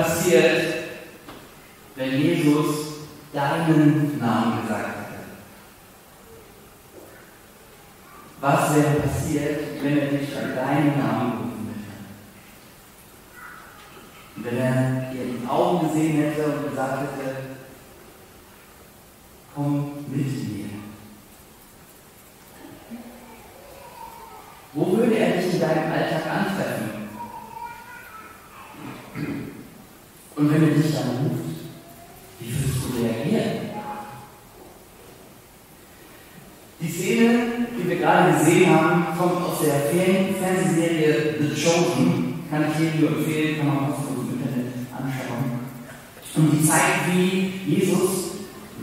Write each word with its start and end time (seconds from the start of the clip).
passiert, 0.00 0.74
wenn 1.96 2.18
Jesus 2.18 2.76
deinen 3.32 4.18
Namen 4.18 4.62
gesagt 4.62 4.88
hätte? 4.88 5.20
Was 8.40 8.74
wäre 8.74 9.00
passiert, 9.00 9.82
wenn 9.82 9.98
er 9.98 10.06
dich 10.06 10.34
bei 10.34 10.40
deinem 10.40 10.98
Namen 10.98 11.32
gerufen 11.32 11.74
hätte? 11.74 11.96
Und 14.36 14.44
wenn 14.44 14.58
er 14.58 15.12
dir 15.12 15.22
in 15.22 15.42
die 15.42 15.48
Augen 15.48 15.88
gesehen 15.88 16.16
hätte 16.16 16.44
und 16.46 16.70
gesagt 16.70 17.02
hätte, 17.02 17.36
komm 19.54 19.92
mit 20.08 20.26
mir. 20.26 20.70
Wo 24.72 24.96
würde 24.96 25.16
er 25.16 25.36
dich 25.36 25.54
in 25.54 25.60
deinem 25.60 25.92
Alltag 25.92 26.22
antreffen? 26.26 27.00
Und 30.40 30.50
wenn 30.50 30.62
er 30.62 30.74
dich 30.74 30.94
dann 30.94 31.08
ruft, 31.18 31.50
wie 32.38 32.46
würdest 32.46 32.78
du 32.82 33.02
reagieren? 33.02 33.60
Die 36.80 36.88
Szene, 36.88 37.66
die 37.76 37.86
wir 37.86 37.96
gerade 37.96 38.38
gesehen 38.38 38.74
haben, 38.74 39.18
kommt 39.18 39.44
aus 39.44 39.60
der 39.60 39.89
Fernsehserie 40.00 41.36
The 41.40 41.62
Chosen. 41.62 42.44
Kann 42.50 42.64
ich 42.72 42.80
jedem 42.80 43.00
nur 43.00 43.10
empfehlen, 43.18 43.58
kann 43.58 43.66
man 43.68 43.78
auch 43.78 43.98
im 44.08 44.32
Internet 44.32 44.72
anschauen. 44.92 45.60
Und 46.34 46.52
die 46.52 46.66
zeigt, 46.66 47.12
wie 47.12 47.52
Jesus 47.66 48.30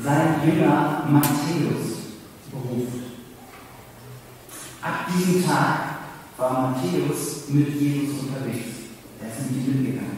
seinen 0.02 0.42
Jünger 0.46 1.08
Matthäus 1.10 2.14
beruft. 2.52 3.04
Ab 4.82 5.08
diesem 5.14 5.46
Tag 5.46 5.80
war 6.38 6.62
Matthäus 6.72 7.50
mit 7.50 7.82
Jesus 7.82 8.20
unterwegs. 8.22 8.68
Er 9.20 9.28
ist 9.28 9.52
mit 9.52 9.68
ihm 9.68 9.82
mitgegangen. 9.82 10.18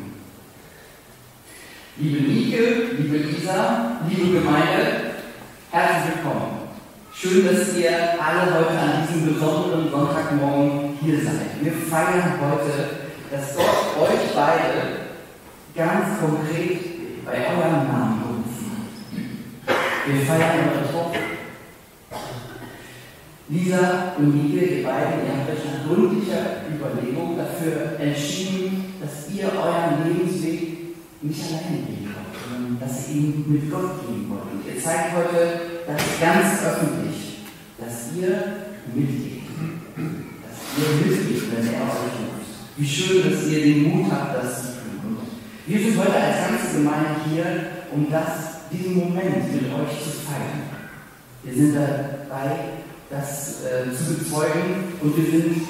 Liebe 1.98 2.22
Nike, 2.22 3.02
liebe 3.02 3.18
Lisa, 3.18 4.00
liebe 4.08 4.40
Gemeinde, 4.40 5.16
herzlich 5.72 6.16
willkommen. 6.16 6.60
Schön, 7.14 7.46
dass 7.46 7.76
ihr 7.78 7.92
alle 8.24 8.54
heute 8.54 8.80
an 8.80 9.06
diesem 9.06 9.34
besonderen 9.34 9.92
Sonntagmorgen 9.92 10.79
hier 11.02 11.18
seid. 11.24 11.62
Wir 11.62 11.72
feiern 11.72 12.40
heute, 12.42 12.90
dass 13.32 13.56
Gott 13.56 14.10
euch 14.10 14.36
beide 14.36 15.10
ganz 15.76 16.20
konkret 16.20 17.26
bei 17.26 17.38
eurem 17.48 17.88
Namen 17.88 18.22
berufen 18.22 18.72
hat. 19.66 19.76
Wir 20.08 20.26
feiern 20.26 20.70
eure 20.70 20.92
Tochter. 20.92 21.20
Lisa 23.48 24.14
und 24.18 24.36
Nike, 24.36 24.80
ihr 24.80 24.84
beiden, 24.84 25.26
ihr 25.26 25.38
habt 25.38 25.50
euch 25.50 25.66
nach 25.66 25.88
gründlicher 25.88 26.68
Überlegung 26.70 27.38
dafür 27.38 28.00
entschieden, 28.00 28.94
dass 29.02 29.34
ihr 29.34 29.46
euren 29.46 30.08
Lebensweg 30.08 30.96
nicht 31.22 31.42
alleine 31.46 31.78
gehen 31.88 32.14
wollt, 32.14 32.36
sondern 32.48 32.80
dass 32.80 33.10
ihr 33.10 33.16
ihn 33.16 33.46
mit 33.48 33.72
Gott 33.72 34.06
gehen 34.06 34.30
wollt. 34.30 34.54
Und 34.54 34.68
ihr 34.68 34.82
zeigt 34.82 35.16
heute 35.16 35.62
das 35.88 36.02
ganz 36.20 36.64
öffentlich, 36.66 37.40
dass 37.80 38.16
ihr. 38.16 38.69
Mitgeht, 40.96 41.44
wenn 41.52 41.74
er 41.74 41.82
euch 41.82 42.16
ruft. 42.18 42.50
Wie 42.78 42.88
schön, 42.88 43.30
dass 43.30 43.48
ihr 43.48 43.64
den 43.64 43.90
Mut 43.90 44.12
habt, 44.12 44.36
das 44.36 44.62
zu 44.62 44.68
tun. 44.80 45.18
Und 45.18 45.28
wir 45.66 45.80
sind 45.80 46.00
heute 46.00 46.14
als 46.14 46.38
ganze 46.48 46.78
Gemeinde 46.78 47.10
hier, 47.30 47.46
um 47.92 48.10
das, 48.10 48.70
diesen 48.72 48.96
Moment 48.96 49.54
mit 49.54 49.66
euch 49.74 50.04
zu 50.04 50.10
feiern. 50.26 50.70
Wir 51.44 51.54
sind 51.54 51.76
dabei, 51.76 52.56
das 53.10 53.64
äh, 53.66 53.96
zu 53.96 54.14
bezeugen 54.14 54.94
und 55.02 55.18
wir 55.18 55.32
sind 55.32 55.62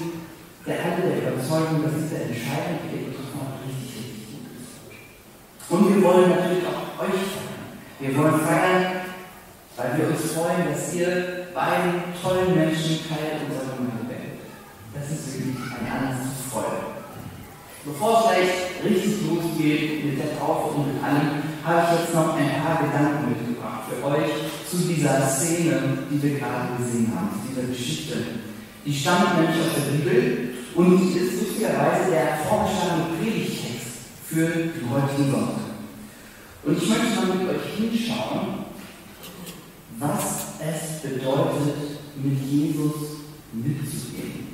der 0.65 0.75
alle 0.83 1.15
der 1.15 1.33
Überzeugung, 1.33 1.83
dass 1.83 1.93
diese 2.03 2.21
Entscheidung, 2.23 2.83
die 2.83 2.99
ihr 2.99 3.05
getroffen 3.09 3.39
habt, 3.39 3.65
richtig, 3.65 3.95
richtig 3.95 4.23
gut 4.29 4.45
ist. 4.59 5.71
Und 5.71 5.95
wir 5.95 6.03
wollen 6.03 6.29
natürlich 6.29 6.65
auch 6.67 6.99
euch 7.01 7.19
feiern. 7.31 7.59
Wir 7.99 8.15
wollen 8.17 8.39
feiern, 8.39 8.85
weil 9.77 9.97
wir 9.97 10.07
uns 10.11 10.31
freuen, 10.31 10.67
dass 10.69 10.93
ihr 10.93 11.47
beiden 11.53 12.13
tollen 12.21 12.55
Menschen 12.55 12.99
Teil 13.07 13.43
unserer 13.47 13.75
Gemeinde 13.75 13.98
Anlass 15.09 16.37
zur 16.37 16.61
Freude. 16.61 16.99
Bevor 17.85 18.19
es 18.19 18.25
gleich 18.25 18.91
richtig 18.91 19.25
losgeht 19.25 20.05
mit 20.05 20.19
der 20.19 20.37
Taufe 20.37 20.75
und 20.75 20.93
mit 20.93 21.03
allem, 21.03 21.41
habe 21.63 21.81
ich 21.81 21.99
jetzt 21.99 22.13
noch 22.13 22.35
ein 22.37 22.61
paar 22.61 22.83
Gedanken 22.83 23.29
mitgebracht 23.29 23.89
für 23.89 24.05
euch 24.05 24.29
zu 24.69 24.77
dieser 24.77 25.27
Szene, 25.27 26.05
die 26.11 26.21
wir 26.21 26.39
gerade 26.39 26.77
gesehen 26.77 27.11
haben, 27.15 27.29
zu 27.33 27.49
dieser 27.49 27.67
Geschichte. 27.67 28.15
Die 28.85 28.93
stammt 28.93 29.37
nämlich 29.37 29.57
aus 29.59 29.73
der 29.75 29.91
Bibel 29.91 30.49
und 30.75 31.15
ist 31.15 31.41
lustigerweise 31.41 32.11
der 32.11 32.37
vorgeschlagene 32.47 33.17
Predigtext 33.17 34.13
für 34.27 34.45
den 34.45 34.89
heutigen 34.91 35.31
Sonntag. 35.31 35.69
Und 36.63 36.77
ich 36.77 36.89
möchte 36.89 37.15
mal 37.15 37.35
mit 37.35 37.49
euch 37.49 37.65
hinschauen, 37.77 38.65
was 39.97 40.59
es 40.59 41.01
bedeutet, 41.01 41.99
mit 42.21 42.41
Jesus 42.43 42.93
mitzugehen. 43.53 44.48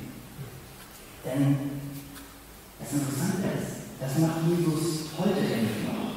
Denn 1.26 1.58
das 2.78 2.92
Interessante 2.92 3.50
ist, 3.58 3.98
das 3.98 4.18
macht 4.22 4.46
Jesus 4.46 5.10
heute 5.18 5.40
endlich 5.42 5.82
noch. 5.82 6.14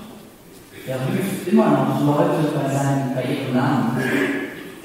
Er 0.86 0.98
ruft 1.02 1.48
immer 1.48 1.72
noch 1.72 2.06
Leute 2.06 2.54
bei, 2.54 2.70
seinen, 2.72 3.16
bei 3.16 3.24
ihrem 3.24 3.56
Namen. 3.56 3.98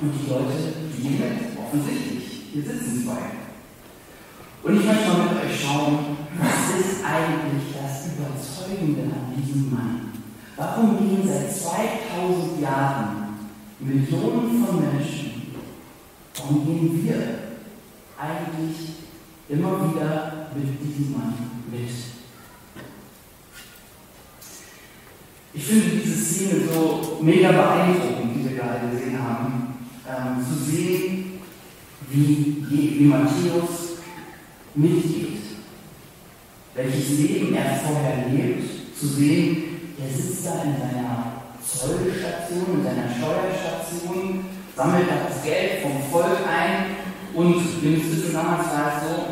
Und 0.00 0.12
die 0.16 0.30
Leute 0.30 0.56
gehen 0.96 1.20
mit, 1.20 1.58
offensichtlich. 1.58 2.44
Hier 2.52 2.62
sitzen 2.62 3.04
zwei. 3.04 3.44
Und 4.62 4.80
ich 4.80 4.86
möchte 4.86 5.08
mal 5.08 5.28
mit 5.28 5.44
euch 5.44 5.60
schauen, 5.60 6.16
was 6.40 6.80
ist 6.80 7.04
eigentlich 7.04 7.74
das 7.76 8.16
Überzeugende 8.16 9.02
an 9.12 9.34
diesem 9.36 9.70
Mann? 9.70 10.12
Warum 10.56 10.98
gehen 10.98 11.20
seit 11.26 11.52
2000 11.52 12.62
Jahren 12.62 13.24
Millionen 13.78 14.64
von 14.64 14.80
Menschen, 14.80 15.52
warum 16.36 16.64
gehen 16.64 17.04
wir 17.04 17.16
eigentlich 18.18 19.03
immer 19.48 19.92
wieder 19.92 20.48
mit 20.54 20.80
diesem 20.80 21.12
Mann 21.12 21.34
mit? 21.70 21.90
Ich 25.52 25.64
finde 25.64 25.96
diese 26.02 26.24
Szene 26.24 26.68
so 26.72 27.18
mega 27.20 27.52
beeindruckend, 27.52 28.34
die 28.34 28.48
wir 28.48 28.56
gerade 28.56 28.88
gesehen 28.90 29.18
haben, 29.22 29.86
ähm, 30.08 30.44
zu 30.44 30.70
sehen, 30.70 31.40
wie, 32.10 32.64
wie 32.68 33.04
Matthäus 33.04 33.98
mitgeht, 34.74 35.40
welches 36.74 37.18
Leben 37.18 37.54
er 37.54 37.76
vorher 37.76 38.28
lebt, 38.30 38.98
zu 38.98 39.06
sehen, 39.06 39.62
er 40.00 40.12
sitzt 40.12 40.46
da 40.46 40.62
in 40.64 40.74
seiner 40.76 41.42
Zollstation, 41.64 42.78
in 42.78 42.84
seiner 42.84 43.08
Steuerstation, 43.08 44.44
sammelt 44.76 45.06
das 45.08 45.42
Geld 45.44 45.82
vom 45.82 46.02
Volk 46.10 46.40
ein 46.48 47.03
und 47.34 47.56
müssen 47.56 47.82
wissen, 47.82 48.32
damals 48.32 48.66
es 48.66 49.08
so, 49.08 49.24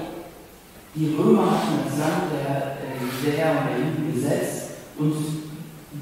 die 0.94 1.14
Römer 1.16 1.50
hatten 1.50 1.86
das 1.86 1.98
Land 1.98 2.32
der 2.32 2.76
Judäer 3.00 3.50
und 3.52 3.68
der 3.70 3.78
Juden 3.78 4.12
besetzt 4.12 4.62
und 4.98 5.14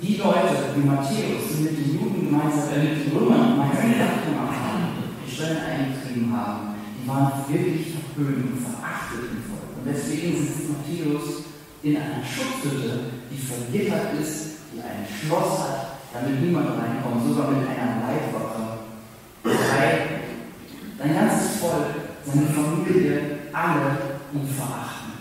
die 0.03 0.16
Leute 0.16 0.75
wie 0.75 0.87
Matthäus, 0.87 1.50
die 1.50 1.62
mit 1.62 1.77
den 1.78 1.94
Juden 1.94 2.27
gemeinsam, 2.27 2.72
äh, 2.75 2.84
mit 2.84 3.06
den 3.06 3.16
Römern 3.16 3.53
gemeinsam 3.53 3.91
Sachen 3.94 4.22
gemacht 4.33 4.59
haben, 4.62 4.83
die 5.27 5.31
Steuern 5.31 5.62
eingetrieben 5.66 6.33
haben, 6.33 6.75
die 6.97 7.09
waren 7.09 7.33
wirklich 7.49 7.94
verpönt 7.94 8.50
und 8.50 8.59
verachtet 8.59 9.31
im 9.31 9.43
Volk. 9.44 9.77
Und 9.77 9.87
deswegen 9.87 10.37
sitzt 10.39 10.71
Matthäus 10.71 11.44
in 11.83 11.97
einer 11.97 12.22
Schutzhütte, 12.25 13.25
die 13.31 13.39
vergittert 13.39 14.15
ist, 14.21 14.66
die 14.72 14.81
ein 14.81 15.05
Schloss 15.06 15.59
hat, 15.60 16.00
damit 16.12 16.41
niemand 16.41 16.71
reinkommt, 16.71 17.27
sogar 17.27 17.50
mit 17.50 17.66
einer 17.66 18.03
Leibwache. 18.03 18.89
Weil 19.43 20.21
sein 20.99 21.15
ganzes 21.15 21.56
Volk, 21.56 22.20
seine 22.33 22.47
Familie, 22.47 23.39
alle 23.53 23.99
ihn 24.33 24.47
verachten. 24.47 25.13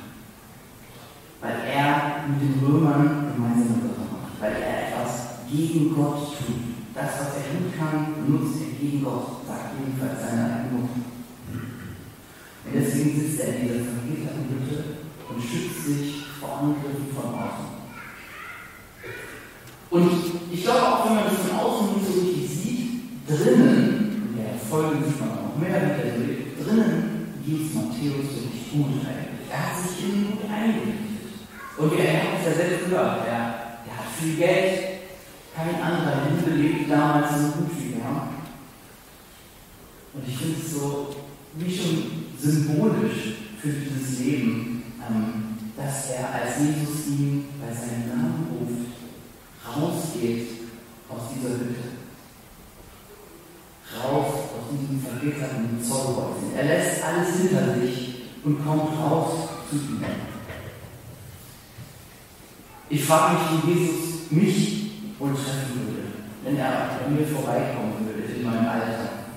Weil 1.41 1.55
er 1.67 2.25
mit 2.27 2.41
den 2.41 2.65
Römern 2.65 3.33
gemeinsam 3.33 3.81
macht, 3.81 4.41
weil 4.41 4.61
er 4.61 4.87
etwas 4.87 5.45
gegen 5.49 5.95
Gott 5.95 6.37
tut. 6.37 6.69
Das, 6.93 7.19
was 7.19 7.37
er 7.37 7.57
gut 7.57 7.71
kann, 7.77 8.27
nutzt 8.27 8.61
er 8.61 8.79
gegen 8.79 9.03
Gott, 9.03 9.47
sagt 9.47 9.79
jedenfalls 9.79 10.21
seine 10.21 10.69
Mutter. 10.71 10.99
Und 12.65 12.73
deswegen 12.73 13.19
sitzt 13.19 13.39
er 13.39 13.55
in 13.55 13.61
dieser 13.61 13.97
Hütte 14.03 14.99
und 15.29 15.41
schützt 15.41 15.85
sich 15.85 16.25
vor 16.39 16.59
Angriffen 16.59 17.07
von 17.15 17.33
außen. 17.33 17.79
Und 19.89 20.11
ich 20.51 20.63
glaube 20.63 20.81
auch, 20.81 21.05
wenn 21.05 21.15
man 21.15 21.23
das 21.25 21.47
von 21.47 21.59
außen 21.59 21.95
nicht 21.95 22.05
so 22.05 22.19
richtig 22.19 22.49
sieht, 22.49 23.27
drinnen, 23.27 24.29
in 24.29 24.37
der 24.37 24.59
Folge 24.59 25.03
sieht 25.05 25.19
man 25.19 25.29
auch 25.29 25.57
mehr, 25.57 25.81
wie 25.81 26.01
der 26.01 26.17
sieht, 26.17 26.39
drinnen 26.59 27.33
geht 27.45 27.65
es 27.65 27.73
Matthäus 27.73 28.29
wirklich 28.35 28.71
gut 28.71 29.01
eigentlich. 29.01 29.49
Er 29.49 29.69
hat 29.69 29.81
sich 29.81 30.05
in 30.05 30.31
gut 30.31 30.45
eingerichtet. 30.45 31.09
Es 32.39 32.45
ja 32.45 32.53
selbst 32.53 32.89
gehört, 32.89 33.27
er, 33.27 33.33
er 33.33 33.97
hat 33.97 34.11
viel 34.17 34.37
Geld, 34.37 34.79
kein 35.55 35.81
anderer 35.81 36.23
Hindu 36.23 36.61
lebt 36.61 36.89
damals 36.89 37.31
so 37.31 37.47
gut 37.51 37.71
wie 37.77 37.99
er. 37.99 38.29
Und 40.13 40.27
ich 40.27 40.37
finde 40.37 40.55
es 40.61 40.71
so 40.71 41.15
wie 41.55 41.75
schon 41.75 42.25
symbolisch 42.39 43.35
für 43.61 43.69
dieses 43.69 44.19
Leben, 44.19 44.83
ähm, 45.05 45.57
dass 45.75 46.11
er 46.11 46.33
als 46.33 46.59
Jesus 46.59 47.07
ihn 47.07 47.45
bei 47.59 47.73
seinem 47.73 48.07
Namen 48.07 48.47
ruft, 48.51 49.75
rausgeht 49.75 50.47
aus 51.09 51.21
dieser 51.35 51.55
Hütte. 51.55 51.89
Raus 54.01 54.27
aus 54.27 54.69
diesem 54.71 55.01
vergitterten 55.01 55.83
Zollhäuschen. 55.83 56.55
Er 56.55 56.63
lässt 56.63 57.03
alles 57.03 57.35
hinter 57.37 57.73
sich 57.79 58.15
und 58.45 58.63
kommt 58.63 58.97
raus 58.97 59.49
zu 59.69 59.75
ihnen. 59.75 60.28
Ich 62.91 63.05
frage 63.05 63.37
mich, 63.37 63.43
wie 63.51 63.83
Jesus 63.83 64.31
mich 64.31 64.91
wohl 65.19 65.29
treffen 65.33 65.77
würde, 65.77 66.09
wenn 66.43 66.57
er 66.57 66.89
an 67.05 67.13
mir 67.13 67.27
vorbeikommen 67.27 67.93
würde 68.01 68.33
in 68.33 68.43
meinem 68.43 68.67
Alter. 68.67 69.29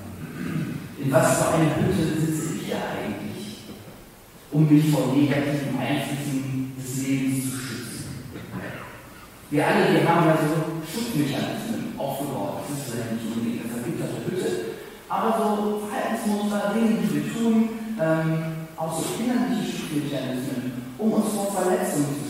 In 0.99 1.13
was 1.13 1.37
für 1.37 1.55
eine 1.55 1.69
Hütte 1.77 2.17
sitze 2.19 2.55
ich 2.57 2.71
ja 2.71 2.97
eigentlich, 2.97 3.69
um 4.53 4.67
mich 4.67 4.91
vor 4.91 5.13
negativen 5.15 5.77
Einflüssen 5.79 6.73
des 6.81 7.07
Lebens 7.07 7.51
zu 7.51 7.57
schützen? 7.59 8.05
Wir 9.51 9.67
alle, 9.67 10.01
wir 10.01 10.09
haben 10.09 10.27
ja 10.29 10.39
so 10.41 10.81
Schutzmechanismen 10.89 11.93
aufgebaut. 11.99 12.65
Das 12.65 12.79
ist 12.79 12.89
vielleicht 12.89 13.13
nicht 13.13 13.37
unbedingt 13.37 13.65
eine 13.65 13.83
vergitterte 13.83 14.33
Hütte, 14.33 14.51
aber 15.11 15.37
so 15.37 15.83
Verhaltensmuster, 15.91 16.73
Dinge, 16.73 17.05
die 17.05 17.15
wir 17.15 17.35
tun, 17.35 17.69
ähm, 18.01 18.65
auch 18.79 18.97
so 18.97 19.05
innerliche 19.21 19.77
Schutzmechanismen, 19.77 20.73
um 20.97 21.13
uns 21.13 21.35
vor 21.37 21.53
Verletzungen 21.53 22.17
zu 22.17 22.22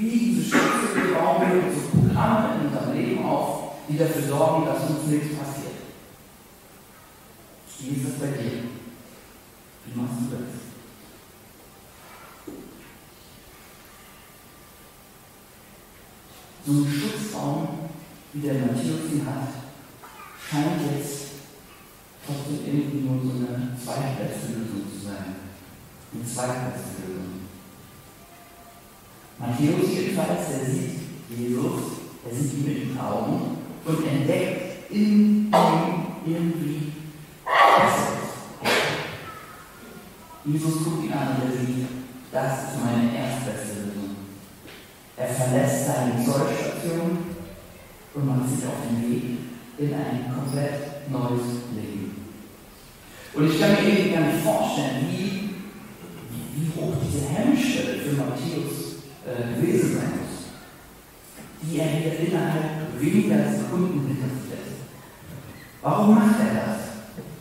wie 0.00 0.34
diese 0.34 0.52
wir 0.52 1.14
bauen 1.14 1.42
wir 1.42 1.72
so 1.72 1.98
Programme 2.00 2.54
in 2.54 2.66
unserem 2.66 2.94
Leben 2.94 3.24
auf, 3.24 3.72
die 3.88 3.98
dafür 3.98 4.22
sorgen, 4.22 4.64
dass 4.64 4.88
uns 4.88 5.06
nichts 5.06 5.36
passiert. 5.36 5.74
Wie 7.78 7.88
ist 7.96 8.06
das 8.08 8.18
bei 8.18 8.26
dir? 8.26 8.62
Wie 9.86 10.00
machst 10.00 10.20
du 10.20 10.36
das? 10.36 10.60
So 16.66 16.72
ein 16.72 16.92
Schutzraum, 16.92 17.68
wie 18.32 18.40
der 18.40 18.54
Matthäus 18.54 19.12
ihn 19.12 19.26
hat, 19.26 19.48
scheint 20.50 20.82
jetzt 20.92 21.20
trotzdem 22.26 22.66
irgendwie 22.66 23.08
nur 23.08 23.22
so 23.22 23.30
eine 23.30 23.76
zweitbeste 23.82 24.52
Lösung 24.52 24.84
zu 24.92 25.06
sein. 25.06 25.36
Eine 26.12 26.24
zweitbeste 26.24 27.02
Lösung. 27.08 27.39
Matthäus 29.40 29.90
jedenfalls, 29.94 30.48
der 30.50 30.66
sieht 30.66 31.00
Jesus, 31.34 31.80
er 32.28 32.36
sieht 32.36 32.52
ihn 32.52 32.64
mit 32.66 32.90
den 32.90 33.00
Augen 33.00 33.56
und 33.86 34.06
entdeckt 34.06 34.90
in 34.90 35.46
ihm 35.46 36.06
irgendwie 36.26 36.92
Besseres. 37.44 38.20
Jesus 40.44 40.84
guckt 40.84 41.04
ihn 41.04 41.12
an 41.12 41.36
und 41.36 41.50
er 41.50 41.66
sieht, 41.66 41.86
das 42.30 42.52
ist 42.52 42.84
meine 42.84 43.16
erstbeste 43.16 43.80
Lösung. 43.80 44.16
Er 45.16 45.28
verlässt 45.28 45.86
seine 45.86 46.22
Zollstation 46.22 47.18
und 48.14 48.26
macht 48.26 48.50
sich 48.50 48.66
auf 48.66 48.74
den 48.88 49.10
Weg 49.10 49.22
in 49.78 49.94
ein 49.94 50.34
komplett 50.34 51.10
neues 51.10 51.64
Leben. 51.74 52.26
Und 53.32 53.50
ich 53.50 53.58
kann 53.58 53.70
mir 53.72 53.88
irgendwie 53.88 54.12
gar 54.12 54.26
nicht 54.26 54.44
vorstellen, 54.44 55.06
wie, 55.10 55.50
wie 56.54 56.70
hoch 56.76 56.94
diese 57.02 57.26
Hemmschwelle 57.26 58.00
für 58.00 58.16
Matthäus 58.16 58.89
äh, 59.26 59.54
gewesen 59.54 59.96
sein 59.96 60.10
muss, 60.18 60.50
die 61.62 61.78
er 61.78 61.86
hier 61.86 62.18
innerhalb 62.20 63.00
weniger 63.00 63.52
Sekunden 63.52 64.06
hinter 64.06 64.28
sich 64.34 64.50
lässt. 64.50 64.80
Warum 65.82 66.14
macht 66.14 66.40
er 66.40 66.54
das? 66.54 66.76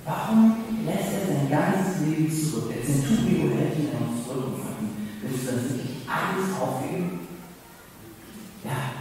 Warum 0.05 0.57
lässt 0.85 1.13
er 1.13 1.27
sein 1.27 1.49
ganzes 1.49 2.01
Leben 2.01 2.31
zurück? 2.31 2.73
Der 2.73 2.83
Centurio 2.83 3.55
hält 3.55 3.77
ihn 3.77 3.93
noch 3.93 4.25
zurück 4.25 4.59
und 4.59 4.89
willst 5.21 5.43
du 5.43 5.51
das 5.51 5.63
wirklich 5.63 5.97
alles 6.07 6.59
aufgeben? 6.59 7.19
Ja. 8.63 8.91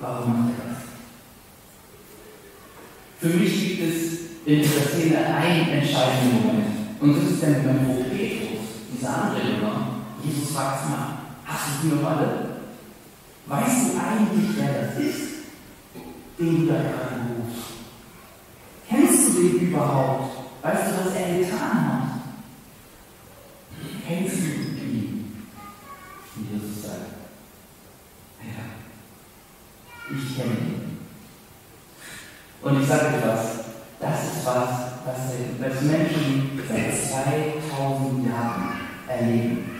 Warum 0.00 0.32
macht 0.32 0.52
er 0.58 0.72
das? 0.72 0.84
Für 3.20 3.38
mich 3.38 3.68
gibt 3.68 3.82
es 3.82 4.24
in 4.44 4.58
dieser 4.58 4.82
Szene 4.82 5.24
einen 5.24 5.68
entscheidenden 5.68 6.46
Moment. 6.46 6.66
Und 7.00 7.16
das 7.16 7.32
ist 7.32 7.42
der 7.42 7.50
Moment, 7.50 7.88
wo 7.88 8.02
Petrus, 8.04 8.60
dieser 8.92 9.24
andere 9.24 9.40
Jünger, 9.40 9.83
Jesus 10.24 10.52
fragt 10.52 10.88
mal, 10.88 11.18
hast 11.44 11.82
du 11.82 11.88
die 11.88 11.94
noch 11.94 12.10
alle? 12.10 12.60
Weißt 13.46 13.92
du 13.92 14.00
eigentlich, 14.00 14.56
wer 14.56 14.84
das 14.84 14.98
ist, 14.98 15.20
den 16.38 16.66
du 16.66 16.72
da 16.72 16.78
gerade 16.78 17.20
rufst? 17.36 17.74
Kennst 18.88 19.28
du 19.28 19.42
den 19.42 19.68
überhaupt? 19.68 20.38
Weißt 20.62 20.82
du, 20.86 21.04
was 21.04 21.14
er 21.14 21.38
getan 21.38 21.60
hat? 21.60 22.02
Kennst 24.06 24.36
du 24.36 24.44
ihn? 24.46 25.44
Wie 26.36 26.54
Jesus 26.54 26.82
sagt, 26.82 26.94
ja, 28.40 28.64
ich 30.10 30.36
kenne 30.36 30.54
ihn. 30.54 30.98
Und 32.62 32.80
ich 32.80 32.88
sage 32.88 33.08
etwas, 33.08 33.40
das 34.00 34.24
ist 34.24 34.46
was, 34.46 34.68
was 35.04 35.82
Menschen 35.82 36.60
seit 36.66 36.94
2000 36.94 38.26
Jahren 38.26 38.80
erleben 39.06 39.74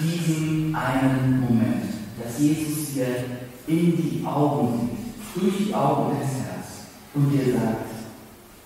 diesen 0.00 0.74
einen 0.74 1.40
Moment, 1.40 1.84
dass 2.22 2.29
Jesus 2.40 2.94
dir 2.94 3.24
in 3.66 3.96
die 3.96 4.24
Augen 4.26 4.90
sieht, 4.90 5.42
durch 5.42 5.66
die 5.66 5.74
Augen 5.74 6.18
des 6.18 6.28
Herzens 6.28 6.86
und 7.14 7.30
dir 7.30 7.52
sagt, 7.52 7.90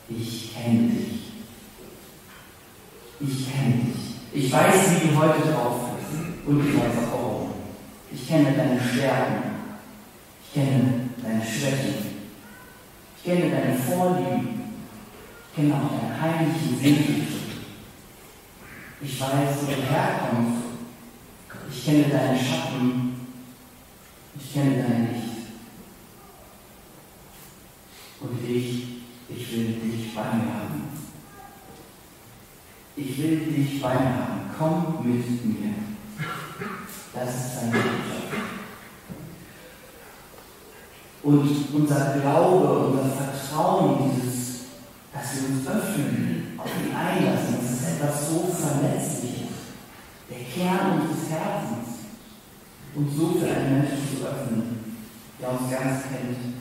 ich 0.09 0.55
kenne 0.55 0.89
dich. 0.89 1.33
Ich 3.21 3.53
kenne 3.53 3.75
dich. 3.75 4.45
Ich 4.45 4.53
weiß, 4.53 4.75
wie 4.91 5.09
du 5.09 5.17
heute 5.17 5.49
drauf 5.53 5.91
bist 5.97 6.47
und 6.47 6.69
ich 6.69 6.77
weiß 6.77 6.93
warum. 7.11 7.51
Ich 8.13 8.29
kenne 8.29 8.53
deine 8.53 8.81
Stärken. 8.81 9.51
Ich 10.45 10.55
kenne 10.55 11.11
deine 11.23 11.43
Schwächen. 11.43 11.95
Ich 13.17 13.25
kenne 13.25 13.51
deine 13.51 13.77
Vorlieben. 13.77 14.61
Ich 15.49 15.57
kenne 15.57 15.75
auch 15.75 16.01
deine 16.01 16.21
heimlichen 16.21 16.79
Sehnsüchte. 16.81 17.35
Ich 19.01 19.21
weiß, 19.21 19.57
wo 19.63 19.67
du 19.67 19.83
herkommst 19.83 20.65
ich 21.71 21.85
kenne 21.85 22.05
deinen 22.05 22.39
Schatten. 22.39 23.14
Ich 24.37 24.53
kenne 24.53 24.83
dein 24.83 25.09
Licht. 25.13 25.35
Und 28.21 28.49
ich, 28.49 28.85
ich 29.29 29.53
will 29.53 29.75
dich 29.75 30.15
bei 30.15 30.23
mir 30.23 30.55
haben. 30.55 30.85
Ich 32.97 33.19
will 33.19 33.39
dich 33.39 33.83
bei 33.83 33.95
mir 33.95 34.01
haben. 34.01 34.51
Komm 34.57 35.07
mit 35.07 35.45
mir. 35.45 35.75
Das 37.13 37.29
ist 37.35 37.57
deine 37.57 37.73
Botschaft. 37.73 38.25
Und 41.23 41.75
unser 41.75 42.19
Glaube, 42.21 42.89
unser 42.89 43.11
Vertrauen, 43.11 44.11
dieses, 44.15 44.65
dass 45.13 45.35
wir 45.35 45.49
uns 45.49 45.67
öffnen, 45.67 46.59
auf 46.59 46.67
ihn 46.67 46.95
einlassen, 46.95 47.57
das 47.63 47.73
ist 47.73 47.89
etwas 47.97 48.29
so 48.29 48.53
Verletzliches 48.53 49.35
der 50.29 50.39
Kern 50.39 51.01
unseres 51.01 51.31
Herzens, 51.31 51.84
uns 52.97 53.17
so 53.17 53.39
für 53.39 53.51
einen 53.51 53.79
Menschen 53.79 54.09
zu 54.09 54.25
öffnen, 54.25 54.95
der 55.41 55.51
uns 55.51 55.71
ganz 55.71 56.03
kennt. 56.05 56.55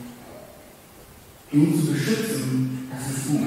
Den 1.51 1.79
zu 1.79 1.91
beschützen, 1.91 2.89
das 2.91 3.15
ist 3.15 3.27
gut. 3.27 3.41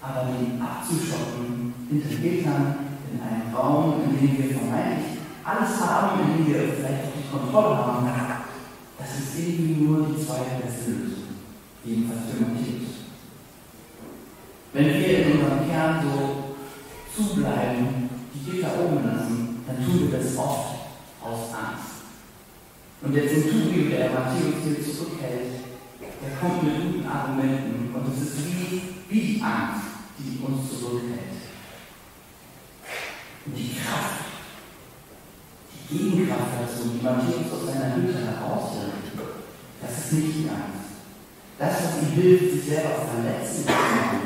Aber 0.00 0.30
den 0.32 0.60
abzuschotten 0.60 1.74
hinter 1.90 2.14
Gittern, 2.14 2.76
in 3.12 3.20
einem 3.20 3.54
Raum, 3.54 4.02
in 4.04 4.18
dem 4.18 4.38
wir 4.38 4.56
vermeintlich 4.56 5.18
alles 5.44 5.80
haben, 5.80 6.20
in 6.20 6.44
dem 6.44 6.46
wir 6.46 6.72
vielleicht 6.74 7.04
auch 7.04 7.12
die 7.16 7.30
Kontrolle 7.30 7.76
haben, 7.76 8.06
das 8.98 9.18
ist 9.18 9.38
irgendwie 9.38 9.84
nur 9.84 10.06
die 10.06 10.24
zweite 10.24 10.62
beste 10.62 10.90
Lösung. 10.92 11.34
Jedenfalls 11.84 12.20
für 12.30 12.44
Matthäus. 12.44 13.02
Wenn 14.72 14.84
wir 14.84 15.18
in 15.18 15.32
unserem 15.32 15.68
Kern 15.68 16.04
so 16.04 16.54
zubleiben, 17.14 18.08
die 18.32 18.50
Gitter 18.50 18.70
oben 18.78 19.04
lassen, 19.04 19.64
dann 19.66 19.84
tun 19.84 20.08
wir 20.08 20.18
das 20.18 20.36
oft 20.36 20.81
aus 21.24 21.54
Angst. 21.54 22.02
Und 23.02 23.14
der 23.14 23.28
Centurio, 23.28 23.90
der 23.90 24.10
Matthäus 24.10 24.62
hier 24.64 24.82
zurückhält, 24.82 25.62
der 26.00 26.38
kommt 26.38 26.62
mit 26.62 26.82
guten 26.82 27.06
Argumenten 27.06 27.94
und 27.94 28.14
es 28.14 28.22
ist 28.22 28.46
wie, 28.46 28.82
wie 29.08 29.20
die 29.20 29.42
Angst, 29.42 29.82
die 30.18 30.38
uns 30.44 30.70
zurückhält. 30.70 31.42
Und 33.44 33.56
die 33.56 33.74
Kraft, 33.74 34.22
die 35.90 35.98
Gegenkraft 35.98 36.62
dazu, 36.62 36.90
die 36.94 37.02
Matthäus 37.02 37.52
aus 37.52 37.66
seiner 37.66 37.96
Hütte 37.96 38.18
herausholt, 38.18 39.02
das 39.80 39.98
ist 39.98 40.12
nicht 40.12 40.36
die 40.36 40.48
Angst. 40.48 40.94
Das, 41.58 41.74
was 41.82 42.02
ihm 42.02 42.22
hilft, 42.22 42.52
sich 42.52 42.64
selber 42.64 43.06
verletzen 43.06 43.64
zu 43.66 43.72
machen, 43.72 44.20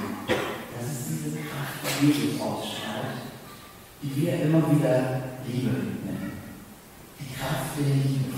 das 0.76 0.92
ist 0.92 1.08
diese 1.08 1.36
Kraft, 1.36 1.80
die 2.00 2.06
Jesus 2.06 2.40
ausstrahlt 2.40 2.86
die 4.02 4.22
wir 4.22 4.42
immer 4.42 4.58
wieder 4.70 5.22
Liebe 5.46 5.70
nennen. 5.70 6.32
Kraft 7.38 7.78
der 7.78 7.94
Liebe. 7.94 8.34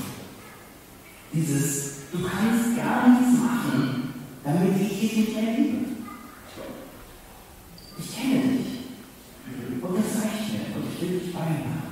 Dieses, 1.32 2.10
du 2.10 2.18
kannst 2.22 2.76
gar 2.76 3.08
nichts 3.08 3.38
machen, 3.38 4.14
damit 4.42 4.80
ich 4.80 5.00
dich 5.00 5.16
nicht 5.16 5.34
mehr 5.34 5.52
liebe. 5.52 5.78
Ich 7.98 8.16
kenne 8.16 8.42
dich. 8.42 8.78
Und 9.82 9.96
das 9.96 10.22
reicht 10.22 10.52
mir. 10.52 10.76
Und 10.76 10.84
ich 10.92 11.00
will 11.02 11.18
dich 11.18 11.32
bei 11.32 11.40
mir 11.40 11.64
haben. 11.64 11.88